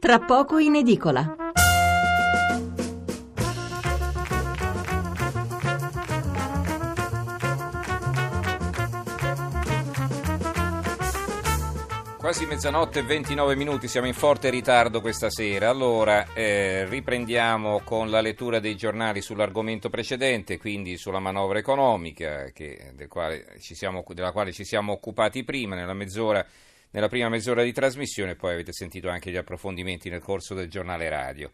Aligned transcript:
Tra 0.00 0.20
poco 0.20 0.58
in 0.58 0.76
edicola. 0.76 1.34
Quasi 12.16 12.46
mezzanotte 12.46 13.00
e 13.00 13.02
29 13.02 13.56
minuti, 13.56 13.88
siamo 13.88 14.06
in 14.06 14.14
forte 14.14 14.50
ritardo 14.50 15.00
questa 15.00 15.30
sera. 15.30 15.68
Allora, 15.68 16.32
eh, 16.32 16.84
riprendiamo 16.86 17.80
con 17.82 18.08
la 18.08 18.20
lettura 18.20 18.60
dei 18.60 18.76
giornali 18.76 19.20
sull'argomento 19.20 19.90
precedente, 19.90 20.58
quindi 20.58 20.96
sulla 20.96 21.18
manovra 21.18 21.58
economica, 21.58 22.50
che, 22.52 22.92
del 22.94 23.08
quale 23.08 23.56
siamo, 23.58 24.04
della 24.10 24.30
quale 24.30 24.52
ci 24.52 24.64
siamo 24.64 24.92
occupati 24.92 25.42
prima, 25.42 25.74
nella, 25.74 25.94
mezz'ora, 25.94 26.46
nella 26.90 27.08
prima 27.08 27.28
mezz'ora 27.28 27.62
di 27.62 27.72
trasmissione, 27.72 28.34
poi 28.34 28.52
avete 28.54 28.72
sentito 28.72 29.08
anche 29.08 29.30
gli 29.30 29.36
approfondimenti 29.36 30.08
nel 30.08 30.20
corso 30.20 30.54
del 30.54 30.68
giornale 30.68 31.08
radio. 31.08 31.50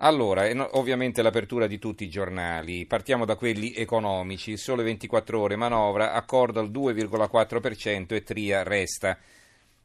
Allora, 0.00 0.48
ovviamente 0.78 1.22
l'apertura 1.22 1.66
di 1.66 1.78
tutti 1.78 2.04
i 2.04 2.08
giornali. 2.08 2.86
Partiamo 2.86 3.24
da 3.24 3.34
quelli 3.34 3.74
economici. 3.74 4.56
Sole 4.56 4.84
24 4.84 5.40
ore, 5.40 5.56
manovra, 5.56 6.12
accordo 6.12 6.60
al 6.60 6.70
2,4% 6.70 8.14
e 8.14 8.22
Tria 8.22 8.62
resta. 8.62 9.18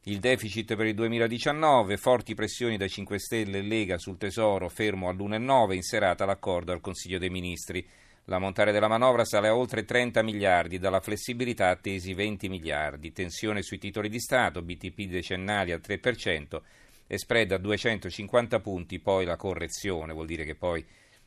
Il 0.04 0.20
deficit 0.20 0.76
per 0.76 0.86
il 0.86 0.94
2019, 0.94 1.96
forti 1.96 2.34
pressioni 2.34 2.76
da 2.76 2.86
5 2.86 3.18
Stelle 3.18 3.58
e 3.58 3.62
Lega 3.62 3.98
sul 3.98 4.18
Tesoro, 4.18 4.68
fermo 4.68 5.08
all'1,9, 5.08 5.72
in 5.72 5.82
serata 5.82 6.24
l'accordo 6.24 6.70
al 6.70 6.80
Consiglio 6.80 7.18
dei 7.18 7.30
Ministri. 7.30 7.84
L'ammontare 8.26 8.72
della 8.72 8.88
manovra 8.88 9.24
sale 9.24 9.48
a 9.48 9.56
oltre 9.56 9.84
30 9.84 10.22
miliardi, 10.22 10.78
dalla 10.78 11.00
flessibilità 11.00 11.68
attesi 11.68 12.14
20 12.14 12.48
miliardi. 12.48 13.12
Tensione 13.12 13.62
sui 13.62 13.78
titoli 13.78 14.08
di 14.08 14.18
Stato, 14.18 14.62
BTP 14.62 15.02
decennali 15.02 15.72
al 15.72 15.82
3% 15.86 16.60
e 17.06 17.18
spread 17.18 17.52
a 17.52 17.58
250 17.58 18.60
punti, 18.60 18.98
poi 18.98 19.26
la 19.26 19.36
correzione, 19.36 20.14
vuol 20.14 20.26
dire 20.26 20.44
che 20.44 20.54
poi 20.54 20.82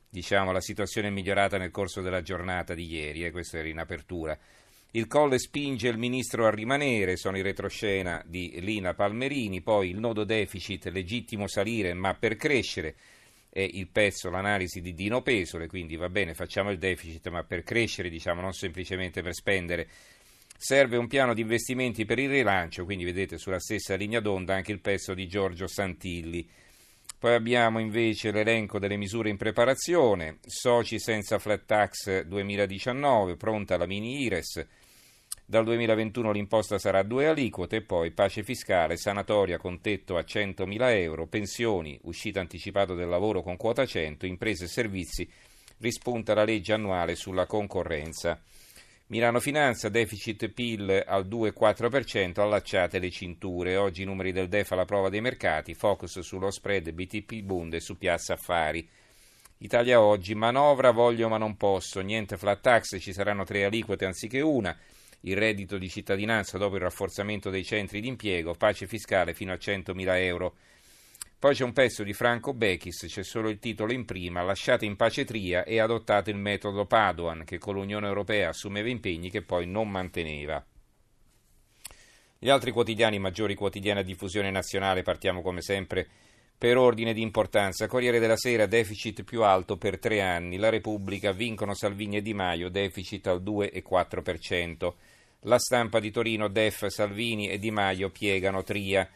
diciamo, 0.10 0.52
la 0.52 0.62
situazione 0.62 1.10
è 1.10 1.12
migliorata 1.12 1.58
nel 1.58 1.70
corso 1.70 2.02
della 2.02 2.24
giornata 2.24 2.74
di 2.74 2.92
ieri, 2.92 3.26
eh, 3.26 3.32
questo 3.32 3.58
era 3.58 3.68
in 3.68 3.78
apertura. 3.78 4.36
Il 4.92 5.06
Colle 5.06 5.38
spinge 5.38 5.90
il 5.90 5.98
ministro 5.98 6.48
a 6.48 6.50
rimanere, 6.50 7.18
sono 7.18 7.38
i 7.38 7.44
retroscena 7.44 8.24
di 8.26 8.60
Lina 8.62 8.96
Palmerini, 8.96 9.62
poi 9.62 9.90
il 9.90 10.00
nodo 10.00 10.24
deficit 10.24 10.88
legittimo 10.88 11.48
salire 11.48 11.94
ma 11.94 12.16
per 12.16 12.36
crescere 12.36 12.96
è 13.50 13.62
il 13.62 13.88
pezzo, 13.88 14.30
l'analisi 14.30 14.82
di 14.82 14.94
Dino 14.94 15.22
Pesole, 15.22 15.68
quindi 15.68 15.96
va 15.96 16.10
bene 16.10 16.34
facciamo 16.34 16.70
il 16.72 16.78
deficit 16.78 17.28
ma 17.30 17.44
per 17.44 17.64
crescere 17.64 18.10
diciamo 18.10 18.42
non 18.42 18.54
semplicemente 18.54 19.22
per 19.22 19.34
spendere. 19.34 19.88
Serve 20.60 20.98
un 20.98 21.08
piano 21.08 21.34
di 21.34 21.42
investimenti 21.42 22.06
per 22.06 22.18
il 22.18 22.30
rilancio, 22.30 22.84
quindi 22.84 23.04
vedete 23.04 23.38
sulla 23.38 23.60
stessa 23.60 23.96
linea 23.96 24.20
d'onda 24.20 24.56
anche 24.56 24.72
il 24.72 24.80
pezzo 24.80 25.14
di 25.14 25.28
Giorgio 25.28 25.68
Santilli. 25.68 26.48
Poi 27.20 27.34
abbiamo 27.34 27.80
invece 27.80 28.32
l'elenco 28.32 28.78
delle 28.78 28.96
misure 28.96 29.30
in 29.30 29.38
preparazione, 29.38 30.38
soci 30.46 31.00
senza 31.00 31.40
flat 31.40 31.66
tax 31.66 32.24
2019, 32.26 33.36
pronta 33.38 33.78
la 33.78 33.88
mini 33.88 34.22
IRES, 34.22 34.66
dal 35.50 35.64
2021 35.64 36.34
l'imposta 36.34 36.78
sarà 36.78 37.00
a 37.00 37.04
due 37.04 37.26
aliquote, 37.26 37.82
poi 37.82 38.12
pace 38.12 38.44
fiscale, 38.44 38.98
sanatoria 38.98 39.58
con 39.58 39.80
tetto 39.80 40.18
a 40.18 40.20
100.000 40.20 41.00
euro, 41.00 41.26
pensioni, 41.28 41.98
uscita 42.04 42.42
anticipato 42.42 42.96
del 42.96 43.08
lavoro 43.08 43.42
con 43.42 43.56
quota 43.56 43.86
100, 43.86 44.26
imprese 44.26 44.66
e 44.66 44.68
servizi, 44.68 45.30
rispunta 45.78 46.34
la 46.34 46.44
legge 46.44 46.74
annuale 46.74 47.16
sulla 47.16 47.46
concorrenza. 47.46 48.38
Milano 49.08 49.40
Finanza, 49.40 49.88
deficit 49.88 50.50
PIL 50.50 51.06
al 51.08 51.26
2,4%, 51.26 52.42
allacciate 52.42 53.00
le 53.00 53.10
cinture. 53.10 53.78
Oggi 53.78 54.02
i 54.02 54.06
numeri 54.06 54.34
del 54.34 54.50
DEF 54.50 54.74
alla 54.74 54.84
prova 54.84 55.08
dei 55.08 55.22
mercati, 55.22 55.74
focus 55.74 56.20
sullo 56.20 56.52
spread 56.52 56.92
BTP 56.92 57.40
Bund 57.42 57.74
e 57.74 57.80
su 57.80 57.98
Piazza 57.98 58.34
Affari. 58.34 58.86
Italia 59.60 60.02
Oggi, 60.02 60.36
manovra 60.36 60.92
voglio 60.92 61.30
ma 61.30 61.38
non 61.38 61.56
posso, 61.56 62.02
niente 62.02 62.36
flat 62.36 62.60
tax, 62.60 63.00
ci 63.00 63.14
saranno 63.14 63.46
tre 63.46 63.64
aliquote 63.64 64.04
anziché 64.04 64.42
una, 64.42 64.78
il 65.22 65.36
reddito 65.36 65.78
di 65.78 65.90
cittadinanza 65.90 66.58
dopo 66.58 66.76
il 66.76 66.82
rafforzamento 66.82 67.50
dei 67.50 67.64
centri 67.64 68.02
di 68.02 68.08
impiego, 68.08 68.54
pace 68.54 68.88
fiscale 68.88 69.34
fino 69.34 69.52
a 69.52 69.56
100.000 69.56 70.18
euro. 70.22 70.56
Poi 71.40 71.54
c'è 71.54 71.64
un 71.64 71.74
pezzo 71.74 72.04
di 72.04 72.14
Franco 72.14 72.54
Bechis, 72.54 73.06
c'è 73.08 73.24
solo 73.24 73.50
il 73.50 73.60
titolo 73.60 73.94
in 73.94 74.06
prima, 74.06 74.42
lasciate 74.42 74.86
in 74.86 74.96
pace 74.96 75.24
Tria 75.24 75.64
e 75.64 75.80
adottate 75.80 76.32
il 76.32 76.38
metodo 76.38 76.86
Padoan, 76.86 77.44
che 77.44 77.60
con 77.60 77.76
l'Unione 77.76 78.08
Europea 78.08 78.50
assumeva 78.50 78.90
impegni 78.90 79.30
che 79.30 79.44
poi 79.44 79.68
non 79.68 79.90
manteneva. 79.90 80.66
Gli 82.40 82.50
altri 82.50 82.72
quotidiani, 82.72 83.20
maggiori 83.20 83.56
quotidiani 83.56 84.00
a 84.00 84.04
diffusione 84.04 84.52
nazionale, 84.52 85.02
partiamo 85.02 85.42
come 85.42 85.62
sempre 85.62 86.08
per 86.58 86.78
ordine 86.78 87.14
di 87.14 87.22
importanza. 87.22 87.88
Corriere 87.88 88.20
della 88.20 88.36
Sera, 88.36 88.66
deficit 88.66 89.24
più 89.24 89.44
alto 89.44 89.78
per 89.78 90.00
tre 90.00 90.22
anni. 90.22 90.58
La 90.58 90.70
Repubblica, 90.70 91.32
vincono 91.32 91.76
Salvini 91.76 92.18
e 92.18 92.22
Di 92.22 92.34
Maio, 92.34 92.70
deficit 92.70 93.28
al 93.28 93.44
2,4%. 93.44 94.94
La 95.42 95.60
stampa 95.60 96.00
di 96.00 96.10
Torino, 96.10 96.48
Def, 96.48 96.88
Salvini 96.88 97.48
e 97.50 97.60
Di 97.60 97.70
Maio 97.70 98.10
piegano 98.10 98.64
Tria. 98.64 99.08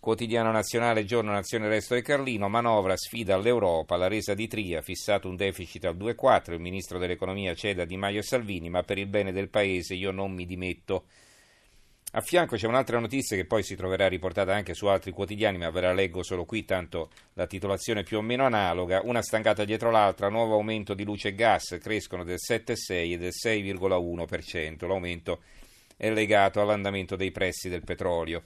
Quotidiano 0.00 0.50
nazionale, 0.52 1.04
giorno 1.04 1.32
Nazione 1.32 1.68
Resto 1.68 1.94
e 1.94 2.00
Carlino, 2.00 2.48
manovra, 2.48 2.96
sfida 2.96 3.34
all'Europa, 3.34 3.96
la 3.96 4.08
resa 4.08 4.34
di 4.34 4.46
Tria, 4.46 4.80
fissato 4.80 5.28
un 5.28 5.36
deficit 5.36 5.84
al 5.84 5.96
2,4, 5.96 6.52
il 6.52 6.60
ministro 6.60 6.98
dell'economia 6.98 7.54
cede 7.54 7.82
a 7.82 7.86
Di 7.86 7.96
Maio 7.96 8.20
e 8.20 8.22
Salvini, 8.22 8.70
ma 8.70 8.84
per 8.84 8.98
il 8.98 9.06
bene 9.06 9.32
del 9.32 9.48
paese 9.48 9.94
io 9.94 10.12
non 10.12 10.32
mi 10.32 10.46
dimetto. 10.46 11.06
A 12.16 12.22
fianco 12.22 12.56
c'è 12.56 12.66
un'altra 12.66 12.98
notizia 12.98 13.36
che 13.36 13.44
poi 13.44 13.62
si 13.62 13.76
troverà 13.76 14.08
riportata 14.08 14.54
anche 14.54 14.72
su 14.72 14.86
altri 14.86 15.10
quotidiani, 15.10 15.58
ma 15.58 15.68
ve 15.68 15.82
la 15.82 15.92
leggo 15.92 16.22
solo 16.22 16.46
qui, 16.46 16.64
tanto 16.64 17.10
la 17.34 17.46
titolazione 17.46 18.00
è 18.00 18.04
più 18.04 18.16
o 18.16 18.22
meno 18.22 18.46
analoga. 18.46 19.02
Una 19.04 19.20
stangata 19.20 19.66
dietro 19.66 19.90
l'altra, 19.90 20.30
nuovo 20.30 20.54
aumento 20.54 20.94
di 20.94 21.04
luce 21.04 21.28
e 21.28 21.34
gas, 21.34 21.76
crescono 21.78 22.24
del 22.24 22.38
7,6 22.38 23.12
e 23.12 23.18
del 23.18 23.32
6,1%. 23.34 24.86
L'aumento 24.86 25.42
è 25.94 26.10
legato 26.10 26.62
all'andamento 26.62 27.16
dei 27.16 27.32
prezzi 27.32 27.68
del 27.68 27.84
petrolio. 27.84 28.44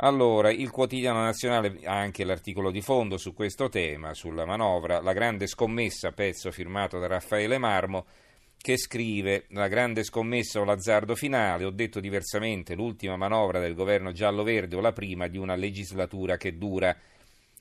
Allora, 0.00 0.50
il 0.50 0.70
quotidiano 0.70 1.22
nazionale 1.22 1.78
ha 1.84 1.96
anche 1.96 2.24
l'articolo 2.24 2.70
di 2.70 2.82
fondo 2.82 3.16
su 3.16 3.32
questo 3.32 3.70
tema, 3.70 4.12
sulla 4.12 4.44
manovra, 4.44 5.00
la 5.00 5.14
grande 5.14 5.46
scommessa, 5.46 6.12
pezzo 6.12 6.50
firmato 6.50 6.98
da 6.98 7.06
Raffaele 7.06 7.56
Marmo, 7.56 8.04
che 8.68 8.76
scrive 8.76 9.46
la 9.52 9.66
grande 9.66 10.04
scommessa 10.04 10.60
o 10.60 10.64
l'azzardo 10.64 11.14
finale, 11.14 11.64
ho 11.64 11.70
detto 11.70 12.00
diversamente, 12.00 12.74
l'ultima 12.74 13.16
manovra 13.16 13.60
del 13.60 13.72
governo 13.72 14.12
giallo-verde 14.12 14.76
o 14.76 14.80
la 14.80 14.92
prima 14.92 15.26
di 15.26 15.38
una 15.38 15.56
legislatura 15.56 16.36
che 16.36 16.58
dura. 16.58 16.94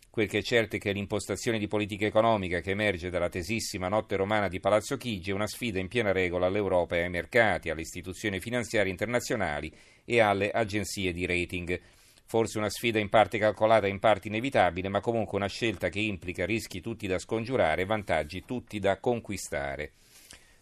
Quel 0.09 0.27
che 0.27 0.39
è 0.39 0.41
certo 0.41 0.75
è 0.75 0.79
che 0.79 0.91
l'impostazione 0.91 1.59
di 1.59 1.67
politica 1.69 2.05
economica 2.05 2.59
che 2.59 2.71
emerge 2.71 3.09
dalla 3.09 3.29
tesissima 3.29 3.87
notte 3.87 4.17
romana 4.17 4.49
di 4.49 4.59
Palazzo 4.59 4.97
Chigi 4.97 5.31
è 5.31 5.33
una 5.33 5.47
sfida 5.47 5.79
in 5.79 5.87
piena 5.87 6.11
regola 6.11 6.47
all'Europa 6.47 6.97
e 6.97 7.03
ai 7.03 7.09
mercati, 7.09 7.69
alle 7.69 7.81
istituzioni 7.83 8.41
finanziarie 8.41 8.91
internazionali 8.91 9.73
e 10.03 10.19
alle 10.19 10.51
agenzie 10.51 11.13
di 11.13 11.25
rating. 11.25 11.79
Forse 12.25 12.57
una 12.57 12.69
sfida 12.69 12.99
in 12.99 13.07
parte 13.07 13.37
calcolata 13.37 13.87
e 13.87 13.91
in 13.91 13.99
parte 13.99 14.27
inevitabile, 14.27 14.89
ma 14.89 14.99
comunque 14.99 15.37
una 15.37 15.47
scelta 15.47 15.87
che 15.87 16.01
implica 16.01 16.45
rischi 16.45 16.81
tutti 16.81 17.07
da 17.07 17.17
scongiurare 17.17 17.83
e 17.83 17.85
vantaggi 17.85 18.43
tutti 18.43 18.77
da 18.79 18.99
conquistare. 18.99 19.93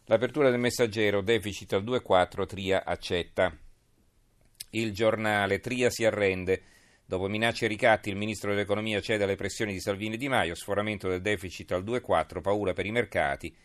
L'apertura 0.08 0.52
del 0.52 0.60
messaggero, 0.60 1.22
deficit 1.22 1.74
al 1.74 1.84
2,4, 1.84 2.46
Tria 2.46 2.86
accetta. 2.86 3.52
Il 4.70 4.94
giornale, 4.94 5.60
Tria 5.60 5.90
si 5.90 6.06
arrende. 6.06 6.62
Dopo 7.04 7.28
minacce 7.28 7.66
e 7.66 7.68
ricatti, 7.68 8.10
il 8.10 8.16
ministro 8.16 8.52
dell'economia 8.52 9.02
cede 9.02 9.24
alle 9.24 9.36
pressioni 9.36 9.74
di 9.74 9.80
Salvini 9.80 10.14
e 10.14 10.18
Di 10.18 10.28
Maio, 10.28 10.54
sforamento 10.54 11.10
del 11.10 11.22
deficit 11.22 11.72
al 11.72 11.84
2,4, 11.84 12.42
paura 12.42 12.74
per 12.74 12.86
i 12.86 12.92
mercati. 12.92 13.56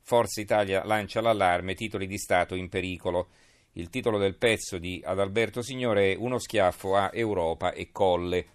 Forza 0.00 0.40
Italia 0.40 0.84
lancia 0.86 1.20
l'allarme, 1.20 1.74
titoli 1.74 2.06
di 2.06 2.16
Stato 2.16 2.54
in 2.54 2.70
pericolo. 2.70 3.28
Il 3.72 3.90
titolo 3.90 4.16
del 4.16 4.36
pezzo 4.36 4.78
di 4.78 5.02
Adalberto 5.04 5.60
Signore 5.60 6.12
è 6.12 6.16
Uno 6.16 6.38
schiaffo 6.38 6.96
a 6.96 7.10
Europa 7.12 7.72
e 7.72 7.90
Colle. 7.92 8.46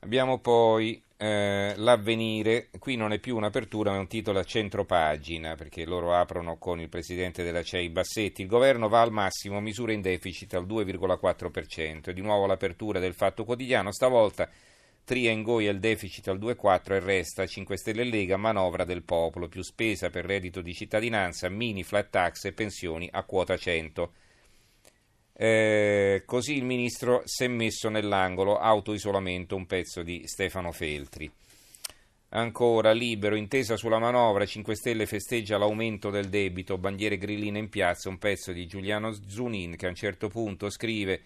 Abbiamo 0.00 0.40
poi 0.40 1.02
eh, 1.18 1.74
l'avvenire, 1.76 2.70
qui 2.78 2.94
non 2.94 3.12
è 3.12 3.18
più 3.18 3.36
un'apertura 3.36 3.90
ma 3.90 3.96
è 3.96 4.00
un 4.00 4.06
titolo 4.06 4.38
a 4.38 4.44
centro 4.44 4.84
pagina 4.84 5.56
perché 5.56 5.84
loro 5.84 6.14
aprono 6.14 6.56
con 6.58 6.80
il 6.80 6.88
presidente 6.88 7.42
della 7.42 7.62
CEI 7.62 7.90
Bassetti. 7.90 8.42
Il 8.42 8.48
governo 8.48 8.88
va 8.88 9.02
al 9.02 9.10
massimo, 9.10 9.60
misura 9.60 9.92
in 9.92 10.00
deficit 10.00 10.54
al 10.54 10.66
2,4%. 10.66 12.10
Di 12.12 12.20
nuovo 12.20 12.46
l'apertura 12.46 13.00
del 13.00 13.14
fatto 13.14 13.44
quotidiano, 13.44 13.90
stavolta 13.92 14.48
Tria 15.08 15.30
ingoia 15.30 15.70
il 15.70 15.80
deficit 15.80 16.28
al 16.28 16.38
2,4 16.38 16.92
e 16.92 17.00
resta 17.00 17.46
5 17.46 17.78
Stelle 17.78 18.04
Lega, 18.04 18.36
manovra 18.36 18.84
del 18.84 19.02
popolo, 19.02 19.48
più 19.48 19.62
spesa 19.62 20.10
per 20.10 20.26
reddito 20.26 20.60
di 20.60 20.74
cittadinanza, 20.74 21.48
mini 21.48 21.82
flat 21.82 22.10
tax 22.10 22.44
e 22.44 22.52
pensioni 22.52 23.08
a 23.10 23.24
quota 23.24 23.56
100. 23.56 24.12
Eh, 25.40 26.24
così 26.26 26.56
il 26.56 26.64
ministro 26.64 27.22
si 27.24 27.44
è 27.44 27.46
messo 27.46 27.88
nell'angolo, 27.88 28.58
autoisolamento, 28.58 29.54
un 29.54 29.66
pezzo 29.66 30.02
di 30.02 30.26
Stefano 30.26 30.72
Feltri. 30.72 31.30
Ancora, 32.30 32.90
libero, 32.90 33.36
intesa 33.36 33.76
sulla 33.76 34.00
manovra, 34.00 34.44
5 34.44 34.74
Stelle 34.74 35.06
festeggia 35.06 35.56
l'aumento 35.56 36.10
del 36.10 36.28
debito, 36.28 36.76
bandiere 36.76 37.18
grilline 37.18 37.60
in 37.60 37.68
piazza, 37.68 38.08
un 38.08 38.18
pezzo 38.18 38.50
di 38.50 38.66
Giuliano 38.66 39.12
Zunin 39.12 39.76
che 39.76 39.86
a 39.86 39.90
un 39.90 39.94
certo 39.94 40.26
punto 40.26 40.70
scrive 40.70 41.22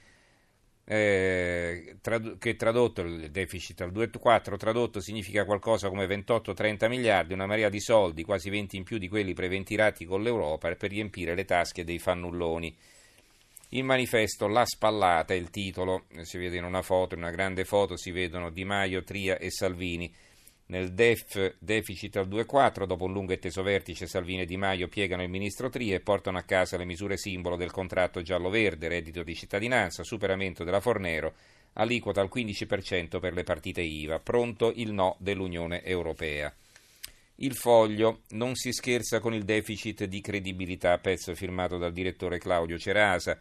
eh, 0.85 1.97
trad- 2.03 2.37
che 2.37 2.55
tradotto 2.55 3.01
il 3.01 3.31
deficit 3.31 3.81
al 3.81 3.93
2,4 3.93 4.59
tradotto 4.59 5.01
significa 5.01 5.47
qualcosa 5.47 5.89
come 5.89 6.05
28-30 6.05 6.87
miliardi, 6.87 7.33
una 7.33 7.47
marea 7.47 7.71
di 7.71 7.81
soldi, 7.81 8.25
quasi 8.25 8.51
20 8.51 8.77
in 8.77 8.85
più 8.85 8.99
di 8.99 9.09
quelli 9.09 9.33
preventirati 9.33 10.05
con 10.05 10.23
l'Europa 10.23 10.75
per 10.75 10.91
riempire 10.91 11.35
le 11.35 11.47
tasche 11.47 11.83
dei 11.83 11.99
fannulloni. 11.99 12.77
Il 13.75 13.85
manifesto 13.85 14.49
La 14.49 14.67
spallata 14.67 15.33
è 15.33 15.37
il 15.39 15.49
titolo, 15.49 16.05
si 16.25 16.37
vede 16.37 16.59
in 16.59 16.65
una 16.65 16.83
foto, 16.83 17.15
in 17.15 17.23
una 17.23 17.31
grande 17.31 17.65
foto 17.65 17.97
si 17.97 18.11
vedono 18.11 18.51
Di 18.51 18.67
Maio, 18.67 19.03
Tria 19.03 19.39
e 19.39 19.51
Salvini. 19.51 20.13
Nel 20.67 20.93
DEF 20.93 21.55
deficit 21.59 22.17
al 22.17 22.29
2,4, 22.29 22.85
dopo 22.85 23.05
un 23.05 23.15
lungo 23.15 23.33
e 23.33 23.39
teso 23.39 23.63
vertice, 23.63 24.07
Salvini 24.07 24.43
e 24.43 24.45
Di 24.45 24.59
Maio 24.59 24.89
piegano 24.89 25.23
il 25.23 25.31
ministro 25.31 25.71
Tria 25.71 25.95
e 25.95 26.01
portano 26.01 26.37
a 26.37 26.43
casa 26.43 26.77
le 26.77 26.85
misure 26.85 27.17
simbolo 27.17 27.57
del 27.57 27.71
contratto 27.71 28.21
giallo-verde, 28.21 28.89
reddito 28.89 29.23
di 29.23 29.35
cittadinanza, 29.35 30.05
superamento 30.05 30.65
della 30.65 30.81
Fornero, 30.81 31.33
aliquota 31.73 32.21
al 32.21 32.31
15% 32.31 33.21
per 33.21 33.33
le 33.33 33.43
partite 33.43 33.81
IVA. 33.81 34.19
Pronto 34.19 34.71
il 34.75 34.93
no 34.93 35.17
dell'Unione 35.19 35.83
Europea. 35.83 36.55
Il 37.37 37.55
foglio 37.55 38.25
non 38.33 38.55
si 38.55 38.71
scherza 38.71 39.19
con 39.19 39.33
il 39.33 39.45
deficit 39.45 40.05
di 40.05 40.21
credibilità, 40.21 40.99
pezzo 40.99 41.35
firmato 41.35 41.79
dal 41.79 41.93
direttore 41.95 42.37
Claudio 42.37 42.77
Cerasa 42.77 43.41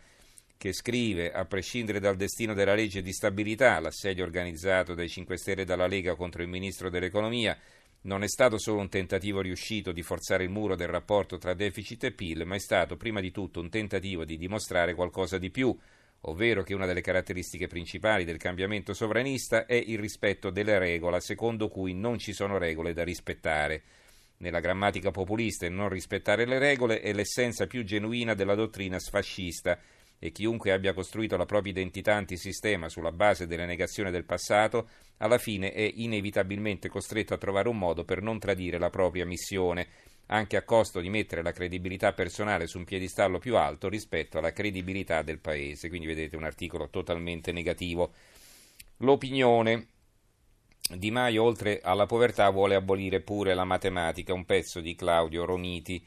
che 0.62 0.74
scrive, 0.74 1.32
a 1.32 1.44
prescindere 1.46 2.00
dal 2.00 2.16
destino 2.16 2.54
della 2.54 2.76
legge 2.76 3.02
di 3.02 3.12
stabilità, 3.12 3.80
l'assedio 3.80 4.24
organizzato 4.24 4.94
dai 4.94 5.10
5 5.10 5.36
Stelle 5.36 5.64
e 5.64 5.66
dalla 5.66 5.88
Lega 5.88 6.14
contro 6.14 6.44
il 6.44 6.50
Ministro 6.50 6.92
dell'Economia 6.92 7.58
non 8.02 8.22
è 8.22 8.28
stato 8.28 8.60
solo 8.60 8.80
un 8.80 8.88
tentativo 8.88 9.42
riuscito 9.42 9.92
di 9.92 10.04
forzare 10.04 10.44
il 10.44 10.52
muro 10.52 10.76
del 10.76 10.88
rapporto 10.88 11.40
tra 11.40 11.56
deficit 11.56 12.04
e 12.04 12.12
PIL, 12.12 12.46
ma 12.46 12.54
è 12.54 12.60
stato 12.60 12.96
prima 12.96 13.22
di 13.22 13.32
tutto 13.32 13.60
un 13.60 13.72
tentativo 13.72 14.24
di 14.24 14.38
dimostrare 14.38 14.94
qualcosa 14.94 15.40
di 15.40 15.50
più, 15.50 15.76
ovvero 16.22 16.62
che 16.62 16.76
una 16.76 16.86
delle 16.86 17.02
caratteristiche 17.02 17.66
principali 17.66 18.24
del 18.24 18.38
cambiamento 18.38 18.94
sovranista 18.94 19.66
è 19.66 19.74
il 19.74 19.98
rispetto 19.98 20.52
delle 20.52 20.78
regole, 20.78 21.22
secondo 21.22 21.70
cui 21.70 21.96
non 21.96 22.20
ci 22.20 22.34
sono 22.34 22.60
regole 22.60 22.94
da 22.94 23.04
rispettare. 23.04 23.82
Nella 24.38 24.60
grammatica 24.60 25.10
populista 25.10 25.66
il 25.66 25.74
non 25.74 25.90
rispettare 25.90 26.46
le 26.46 26.60
regole 26.60 27.00
è 27.00 27.14
l'essenza 27.14 27.66
più 27.66 27.84
genuina 27.84 28.36
della 28.36 28.54
dottrina 28.54 29.00
sfascista, 29.00 29.80
e 30.24 30.32
chiunque 30.32 30.72
abbia 30.72 30.94
costruito 30.94 31.36
la 31.36 31.48
propria 31.48 31.72
identità 31.72 32.14
antisistema 32.14 32.90
sulla 32.90 33.12
base 33.12 33.48
delle 33.48 33.66
negazioni 33.66 34.12
del 34.12 34.24
passato, 34.24 34.88
alla 35.18 35.40
fine 35.40 35.74
è 35.74 35.92
inevitabilmente 35.96 36.90
costretto 36.90 37.34
a 37.34 37.40
trovare 37.40 37.70
un 37.70 37.80
modo 37.80 38.06
per 38.06 38.22
non 38.22 38.38
tradire 38.38 38.78
la 38.78 38.92
propria 38.92 39.26
missione, 39.26 39.88
anche 40.28 40.58
a 40.58 40.64
costo 40.64 41.00
di 41.00 41.10
mettere 41.10 41.42
la 41.42 41.52
credibilità 41.52 42.14
personale 42.14 42.68
su 42.68 42.78
un 42.78 42.84
piedistallo 42.84 43.40
più 43.40 43.58
alto 43.58 43.90
rispetto 43.90 44.38
alla 44.38 44.54
credibilità 44.54 45.24
del 45.24 45.40
paese. 45.40 45.90
Quindi 45.90 46.06
vedete 46.06 46.36
un 46.36 46.44
articolo 46.44 46.90
totalmente 46.90 47.52
negativo. 47.52 48.14
L'opinione. 48.98 49.88
Di 50.92 51.10
Maio, 51.10 51.44
oltre 51.44 51.80
alla 51.82 52.06
povertà, 52.06 52.50
vuole 52.52 52.76
abolire 52.76 53.22
pure 53.22 53.56
la 53.56 53.64
matematica, 53.64 54.34
un 54.34 54.46
pezzo 54.46 54.82
di 54.82 54.94
Claudio 54.94 55.46
Romiti. 55.46 56.06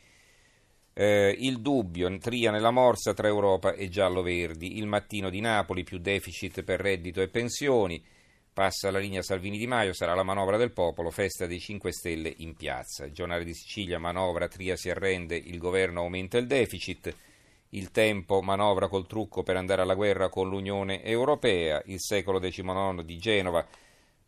Eh, 0.97 1.35
il 1.41 1.61
dubbio, 1.61 2.17
tria 2.19 2.53
nella 2.53 2.71
morsa 2.71 3.15
tra 3.15 3.27
Europa 3.27 3.73
e 3.73 3.89
giallo-verdi. 3.89 4.79
Il 4.79 4.87
mattino 4.87 5.29
di 5.29 5.41
Napoli, 5.41 5.83
più 5.83 5.99
deficit 5.99 6.63
per 6.63 6.81
reddito 6.81 7.21
e 7.21 7.29
pensioni. 7.29 8.03
Passa 8.53 8.93
la 8.93 9.01
linea 9.01 9.21
Salvini 9.21 9.59
Di 9.59 9.67
Maio, 9.67 9.93
sarà 9.93 10.15
la 10.15 10.23
manovra 10.23 10.57
del 10.57 10.71
popolo, 10.71 11.11
festa 11.11 11.47
dei 11.47 11.59
5 11.59 11.91
Stelle 11.93 12.33
in 12.37 12.55
piazza. 12.55 13.05
Il 13.05 13.13
giornale 13.13 13.43
di 13.43 13.53
Sicilia, 13.53 13.99
manovra, 13.99 14.47
Tria 14.47 14.77
si 14.77 14.89
arrende, 14.89 15.35
il 15.35 15.59
governo 15.59 16.03
aumenta 16.03 16.39
il 16.39 16.47
deficit. 16.47 17.13
Il 17.71 17.91
tempo, 17.91 18.41
manovra 18.41 18.87
col 18.87 19.09
trucco 19.09 19.43
per 19.43 19.57
andare 19.57 19.83
alla 19.83 19.97
guerra 19.97 20.29
con 20.29 20.49
l'Unione 20.49 21.03
Europea. 21.03 21.83
Il 21.87 22.01
secolo 22.01 22.39
XIX 22.39 23.03
di 23.03 23.19
Genova, 23.19 23.67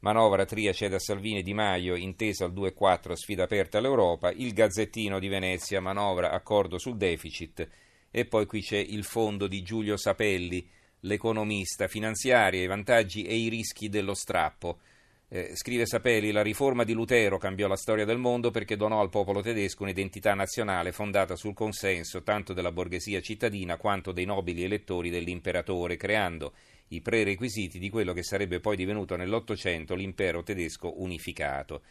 Manovra 0.06 0.44
Tria 0.44 0.72
cede 0.72 0.94
a 0.94 1.00
Salvini 1.00 1.42
Di 1.42 1.52
Maio, 1.52 1.96
intesa 1.96 2.44
al 2.44 2.52
2-4, 2.52 3.14
sfida 3.14 3.42
aperta 3.42 3.78
all'Europa, 3.78 4.30
il 4.30 4.52
Gazzettino 4.52 5.18
di 5.18 5.26
Venezia, 5.26 5.80
manovra, 5.80 6.30
accordo 6.30 6.78
sul 6.78 6.96
deficit 6.96 7.68
e 8.08 8.24
poi 8.24 8.46
qui 8.46 8.60
c'è 8.60 8.76
il 8.76 9.02
fondo 9.02 9.48
di 9.48 9.62
Giulio 9.64 9.96
Sapelli, 9.96 10.64
l'economista 11.00 11.88
finanziario, 11.88 12.62
i 12.62 12.68
vantaggi 12.68 13.24
e 13.24 13.34
i 13.34 13.48
rischi 13.48 13.88
dello 13.88 14.14
strappo. 14.14 14.78
Eh, 15.28 15.56
scrive 15.56 15.86
Sapelli, 15.86 16.30
la 16.30 16.42
riforma 16.42 16.84
di 16.84 16.92
Lutero 16.92 17.36
cambiò 17.36 17.66
la 17.66 17.74
storia 17.74 18.04
del 18.04 18.16
mondo 18.16 18.52
perché 18.52 18.76
donò 18.76 19.00
al 19.00 19.10
popolo 19.10 19.42
tedesco 19.42 19.82
un'identità 19.82 20.34
nazionale 20.34 20.92
fondata 20.92 21.34
sul 21.34 21.52
consenso 21.52 22.22
tanto 22.22 22.52
della 22.52 22.70
borghesia 22.70 23.20
cittadina 23.20 23.76
quanto 23.76 24.12
dei 24.12 24.24
nobili 24.24 24.62
elettori 24.62 25.10
dell'imperatore, 25.10 25.96
creando 25.96 26.52
i 26.88 27.00
prerequisiti 27.00 27.80
di 27.80 27.90
quello 27.90 28.12
che 28.12 28.22
sarebbe 28.22 28.60
poi 28.60 28.76
divenuto 28.76 29.16
nell'Ottocento 29.16 29.96
l'impero 29.96 30.44
tedesco 30.44 31.02
unificato. 31.02 31.82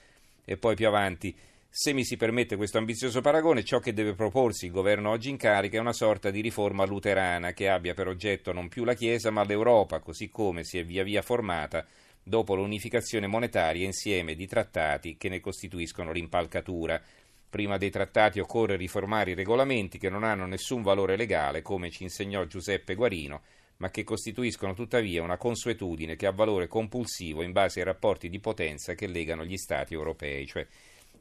E 0.45 0.55
poi 0.55 0.75
più 0.75 0.87
avanti, 0.87 1.35
se 1.69 1.91
mi 1.91 2.05
si 2.05 2.15
permette 2.15 2.55
questo 2.55 2.77
ambizioso 2.77 3.19
paragone, 3.19 3.65
ciò 3.65 3.79
che 3.79 3.91
deve 3.91 4.13
proporsi 4.13 4.67
il 4.67 4.71
governo 4.71 5.09
oggi 5.09 5.29
in 5.29 5.35
carica 5.35 5.75
è 5.75 5.81
una 5.81 5.91
sorta 5.91 6.31
di 6.31 6.39
riforma 6.39 6.85
luterana 6.85 7.51
che 7.51 7.67
abbia 7.67 7.93
per 7.93 8.07
oggetto 8.07 8.53
non 8.53 8.69
più 8.69 8.85
la 8.85 8.93
Chiesa 8.93 9.29
ma 9.29 9.43
l'Europa, 9.43 9.99
così 9.99 10.29
come 10.29 10.63
si 10.63 10.77
è 10.77 10.85
via 10.85 11.03
via 11.03 11.21
formata 11.21 11.85
dopo 12.27 12.55
l'unificazione 12.55 13.27
monetaria 13.27 13.85
insieme 13.85 14.33
di 14.33 14.47
trattati 14.47 15.15
che 15.15 15.29
ne 15.29 15.39
costituiscono 15.39 16.11
l'impalcatura. 16.11 16.99
Prima 17.47 17.77
dei 17.77 17.91
trattati 17.91 18.39
occorre 18.39 18.77
riformare 18.77 19.31
i 19.31 19.35
regolamenti 19.35 19.99
che 19.99 20.09
non 20.09 20.23
hanno 20.23 20.47
nessun 20.47 20.81
valore 20.81 21.17
legale, 21.17 21.61
come 21.61 21.91
ci 21.91 22.01
insegnò 22.01 22.43
Giuseppe 22.45 22.95
Guarino, 22.95 23.43
ma 23.77 23.91
che 23.91 24.03
costituiscono 24.03 24.73
tuttavia 24.73 25.21
una 25.21 25.37
consuetudine 25.37 26.15
che 26.15 26.25
ha 26.25 26.31
valore 26.31 26.65
compulsivo 26.65 27.43
in 27.43 27.51
base 27.51 27.79
ai 27.79 27.85
rapporti 27.85 28.27
di 28.27 28.39
potenza 28.39 28.95
che 28.95 29.05
legano 29.05 29.45
gli 29.45 29.57
Stati 29.57 29.93
europei, 29.93 30.47
cioè 30.47 30.65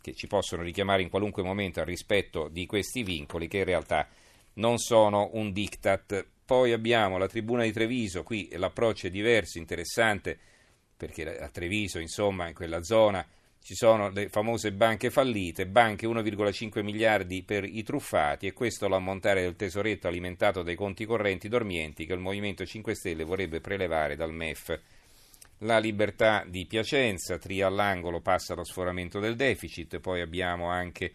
che 0.00 0.14
ci 0.14 0.26
possono 0.26 0.62
richiamare 0.62 1.02
in 1.02 1.10
qualunque 1.10 1.42
momento 1.42 1.80
al 1.80 1.86
rispetto 1.86 2.48
di 2.48 2.64
questi 2.64 3.02
vincoli 3.02 3.46
che 3.46 3.58
in 3.58 3.64
realtà 3.64 4.08
non 4.54 4.78
sono 4.78 5.28
un 5.34 5.52
diktat. 5.52 6.26
Poi 6.46 6.72
abbiamo 6.72 7.18
la 7.18 7.28
Tribuna 7.28 7.62
di 7.62 7.72
Treviso, 7.72 8.22
qui 8.22 8.48
l'approccio 8.52 9.06
è 9.08 9.10
diverso, 9.10 9.58
interessante, 9.58 10.38
perché 10.96 11.38
a 11.38 11.48
Treviso, 11.48 11.98
insomma, 11.98 12.48
in 12.48 12.54
quella 12.54 12.82
zona 12.82 13.26
ci 13.64 13.74
sono 13.74 14.10
le 14.10 14.28
famose 14.28 14.72
banche 14.72 15.08
fallite, 15.08 15.66
banche 15.66 16.06
1,5 16.06 16.82
miliardi 16.82 17.42
per 17.42 17.64
i 17.64 17.82
truffati 17.82 18.46
e 18.46 18.52
questo 18.52 18.88
l'ammontare 18.88 19.40
del 19.40 19.56
tesoretto 19.56 20.06
alimentato 20.06 20.62
dai 20.62 20.74
conti 20.74 21.06
correnti 21.06 21.48
dormienti 21.48 22.04
che 22.04 22.12
il 22.12 22.20
Movimento 22.20 22.66
5 22.66 22.94
Stelle 22.94 23.24
vorrebbe 23.24 23.62
prelevare 23.62 24.16
dal 24.16 24.34
MEF. 24.34 24.78
La 25.60 25.78
libertà 25.78 26.44
di 26.46 26.66
Piacenza, 26.66 27.38
Tria 27.38 27.68
all'angolo, 27.68 28.20
passa 28.20 28.52
allo 28.52 28.64
sforamento 28.64 29.18
del 29.18 29.34
deficit, 29.34 29.98
poi 29.98 30.20
abbiamo 30.20 30.68
anche 30.68 31.12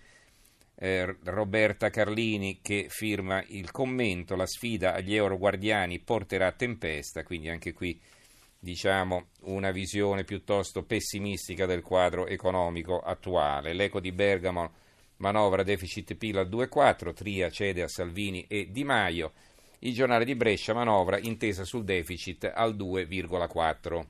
eh, 0.74 1.18
Roberta 1.26 1.92
Carlini 1.92 2.62
che 2.64 2.88
firma 2.90 3.44
il 3.50 3.70
commento, 3.70 4.36
la 4.36 4.48
sfida 4.48 4.96
agli 4.96 5.14
euroguardiani 5.14 6.00
porterà 6.00 6.48
a 6.48 6.52
tempesta, 6.54 7.24
quindi 7.24 7.50
anche 7.50 7.74
qui 7.74 8.00
diciamo, 8.60 9.30
una 9.44 9.72
visione 9.72 10.26
piuttosto 10.26 10.84
pessimistica 10.84 11.66
del 11.66 11.82
quadro 11.82 12.28
economico 12.28 13.00
attuale. 13.00 13.74
L'eco 13.74 14.00
di 14.00 14.12
Bergamo 14.12 14.72
manovra 15.18 15.64
deficit 15.64 16.16
PIL 16.16 16.38
al 16.38 16.50
2,4, 16.50 17.14
Tria 17.14 17.50
cede 17.50 17.82
a 17.82 17.88
Salvini 17.88 18.46
e 18.48 18.70
Di 18.70 18.84
Maio. 18.84 19.32
Il 19.80 19.94
giornale 19.94 20.26
di 20.26 20.36
Brescia 20.36 20.74
manovra 20.74 21.18
intesa 21.18 21.64
sul 21.64 21.86
deficit 21.86 22.52
al 22.54 22.76
2,4. 22.76 24.06